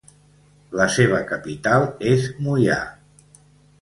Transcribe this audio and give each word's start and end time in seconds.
La 0.79 0.87
seva 0.95 1.19
capital 1.33 1.85
és 2.13 2.25
Moià. 2.47 2.79